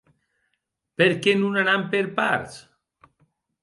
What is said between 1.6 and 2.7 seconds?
anam per parts?